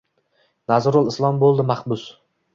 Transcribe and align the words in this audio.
Nazrul 0.73 1.11
Islom 1.13 1.39
bo’ldi 1.45 1.67
mahbus 1.75 2.09